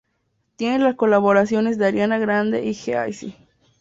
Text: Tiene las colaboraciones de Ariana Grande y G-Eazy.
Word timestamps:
Tiene 0.55 0.79
las 0.79 0.95
colaboraciones 0.95 1.77
de 1.77 1.85
Ariana 1.85 2.17
Grande 2.17 2.65
y 2.65 2.71
G-Eazy. 2.71 3.35